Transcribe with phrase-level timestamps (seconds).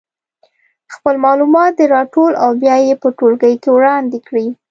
[0.93, 4.47] خپل معلومات دې راټول او بیا یې په ټولګي کې وړاندې کړي.